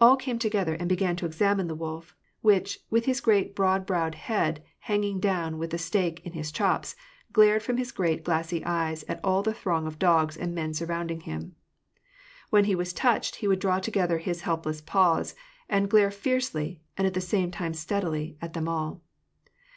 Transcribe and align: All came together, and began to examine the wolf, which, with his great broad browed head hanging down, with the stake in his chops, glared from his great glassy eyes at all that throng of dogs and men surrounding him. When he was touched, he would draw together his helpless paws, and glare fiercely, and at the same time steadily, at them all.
All 0.00 0.16
came 0.16 0.40
together, 0.40 0.74
and 0.74 0.88
began 0.88 1.14
to 1.14 1.24
examine 1.24 1.68
the 1.68 1.76
wolf, 1.76 2.16
which, 2.40 2.80
with 2.90 3.04
his 3.04 3.20
great 3.20 3.54
broad 3.54 3.86
browed 3.86 4.16
head 4.16 4.60
hanging 4.80 5.20
down, 5.20 5.56
with 5.56 5.70
the 5.70 5.78
stake 5.78 6.20
in 6.26 6.32
his 6.32 6.50
chops, 6.50 6.96
glared 7.32 7.62
from 7.62 7.76
his 7.76 7.92
great 7.92 8.24
glassy 8.24 8.64
eyes 8.64 9.04
at 9.04 9.20
all 9.22 9.44
that 9.44 9.54
throng 9.56 9.86
of 9.86 10.00
dogs 10.00 10.36
and 10.36 10.52
men 10.52 10.74
surrounding 10.74 11.20
him. 11.20 11.54
When 12.50 12.64
he 12.64 12.74
was 12.74 12.92
touched, 12.92 13.36
he 13.36 13.46
would 13.46 13.60
draw 13.60 13.78
together 13.78 14.18
his 14.18 14.40
helpless 14.40 14.80
paws, 14.80 15.36
and 15.68 15.88
glare 15.88 16.10
fiercely, 16.10 16.80
and 16.98 17.06
at 17.06 17.14
the 17.14 17.20
same 17.20 17.52
time 17.52 17.72
steadily, 17.74 18.36
at 18.42 18.52
them 18.52 18.66
all. 18.66 19.00